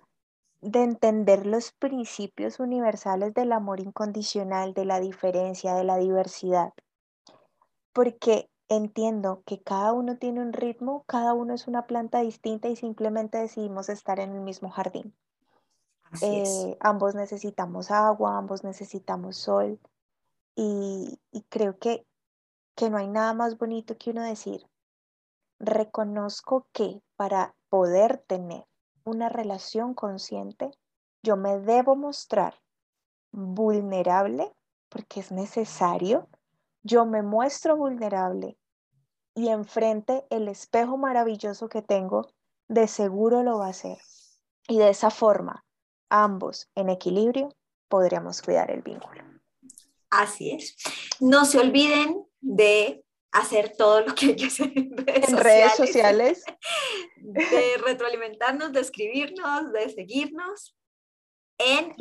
de 0.62 0.84
entender 0.84 1.46
los 1.46 1.72
principios 1.72 2.60
universales 2.60 3.34
del 3.34 3.52
amor 3.52 3.80
incondicional, 3.80 4.74
de 4.74 4.86
la 4.86 5.00
diferencia, 5.00 5.74
de 5.76 5.84
la 5.84 5.98
diversidad. 5.98 6.74
Porque 7.94 8.50
entiendo 8.70 9.44
que 9.46 9.62
cada 9.62 9.92
uno 9.92 10.18
tiene 10.18 10.40
un 10.40 10.54
ritmo, 10.54 11.04
cada 11.08 11.34
uno 11.34 11.54
es 11.54 11.68
una 11.68 11.88
planta 11.88 12.22
distinta 12.22 12.70
y 12.70 12.76
simplemente 12.76 13.38
decidimos 13.38 13.90
estar 13.90 14.20
en 14.20 14.34
el 14.34 14.42
mismo 14.42 14.70
jardín. 14.70 15.14
Eh, 16.22 16.78
ambos 16.80 17.16
necesitamos 17.16 17.90
agua, 17.90 18.38
ambos 18.38 18.64
necesitamos 18.64 19.38
sol 19.38 19.80
y, 20.56 21.20
creo 21.50 21.80
que, 21.80 22.06
que 22.76 22.90
no 22.90 22.98
hay 22.98 23.08
nada 23.08 23.34
más 23.34 23.58
bonito 23.58 23.98
que 23.98 24.12
uno 24.12 24.22
decir, 24.22 24.68
reconozco 25.60 26.68
que 26.74 27.02
para 27.16 27.56
poder 27.70 28.24
tener 28.28 28.66
una 29.04 29.30
relación 29.30 29.94
consciente, 29.94 30.72
yo 31.24 31.38
me 31.38 31.60
debo 31.60 31.96
mostrar 31.96 32.56
vulnerable 33.32 34.52
porque 34.90 35.20
es 35.20 35.32
necesario. 35.32 36.28
Yo 36.84 37.06
me 37.06 37.22
muestro 37.22 37.78
vulnerable 37.78 38.58
y 39.36 39.50
enfrente 39.50 40.26
el 40.30 40.48
espejo 40.48 40.98
maravilloso 40.98 41.70
que 41.70 41.82
tengo, 41.82 42.28
de 42.68 42.88
seguro 42.88 43.44
lo 43.44 43.60
va 43.60 43.68
a 43.68 43.70
hacer. 43.70 43.98
Y 44.68 44.78
de 44.78 44.90
esa 44.90 45.10
forma, 45.10 45.66
ambos 46.10 46.70
en 46.76 46.90
equilibrio, 46.90 47.56
podríamos 47.88 48.42
cuidar 48.42 48.72
el 48.72 48.82
vínculo. 48.82 49.24
Así 50.10 50.52
es. 50.52 50.76
No 51.20 51.46
se 51.46 51.60
olviden 51.60 52.26
de 52.42 53.04
hacer 53.32 53.76
todo 53.78 54.02
lo 54.02 54.14
que 54.14 54.28
hay 54.28 54.36
que 54.36 54.46
hacer 54.46 54.72
en 54.76 55.38
redes, 55.38 55.76
sociales, 55.76 56.44
de 57.18 57.78
retroalimentarnos, 57.84 58.74
de 58.74 58.82
escribirnos, 58.82 59.72
de 59.72 59.90
seguirnos 59.90 60.76
en 61.58 61.96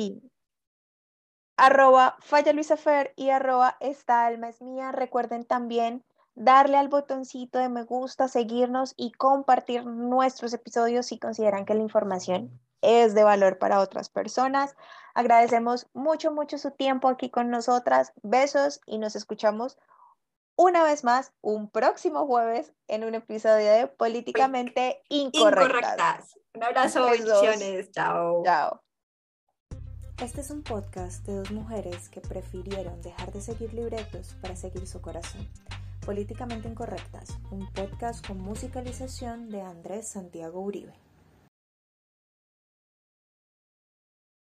arroba 1.57 2.17
falla 2.21 2.53
Luisa 2.53 2.75
Fer 2.75 3.13
y 3.15 3.29
arroba 3.29 3.77
esta 3.79 4.25
alma 4.25 4.49
es 4.49 4.61
mía. 4.61 4.91
Recuerden 4.91 5.45
también 5.45 6.03
darle 6.33 6.77
al 6.77 6.87
botoncito 6.87 7.59
de 7.59 7.69
me 7.69 7.83
gusta, 7.83 8.27
seguirnos 8.27 8.93
y 8.97 9.11
compartir 9.11 9.85
nuestros 9.85 10.53
episodios 10.53 11.05
si 11.05 11.19
consideran 11.19 11.65
que 11.65 11.75
la 11.75 11.83
información 11.83 12.59
es 12.81 13.13
de 13.13 13.23
valor 13.23 13.59
para 13.59 13.79
otras 13.79 14.09
personas. 14.09 14.75
Agradecemos 15.13 15.87
mucho, 15.93 16.31
mucho 16.31 16.57
su 16.57 16.71
tiempo 16.71 17.07
aquí 17.09 17.29
con 17.29 17.49
nosotras. 17.49 18.11
Besos 18.23 18.81
y 18.85 18.97
nos 18.97 19.15
escuchamos 19.15 19.77
una 20.61 20.83
vez 20.83 21.03
más 21.03 21.33
un 21.41 21.69
próximo 21.69 22.27
jueves 22.27 22.71
en 22.87 23.03
un 23.03 23.15
episodio 23.15 23.71
de 23.71 23.87
Políticamente 23.87 25.01
Incorrectas. 25.09 26.37
Un 26.53 26.63
abrazo, 26.63 27.09
bendiciones. 27.09 27.91
Chao. 27.91 28.43
Chao. 28.45 28.83
Este 30.21 30.41
es 30.41 30.51
un 30.51 30.61
podcast 30.61 31.25
de 31.25 31.37
dos 31.37 31.49
mujeres 31.49 32.09
que 32.09 32.21
prefirieron 32.21 33.01
dejar 33.01 33.31
de 33.31 33.41
seguir 33.41 33.73
libretos 33.73 34.35
para 34.39 34.55
seguir 34.55 34.85
su 34.85 35.01
corazón. 35.01 35.49
Políticamente 36.05 36.67
Incorrectas, 36.67 37.29
un 37.49 37.67
podcast 37.73 38.25
con 38.25 38.37
musicalización 38.37 39.49
de 39.49 39.61
Andrés 39.61 40.09
Santiago 40.09 40.61
Uribe. 40.61 40.93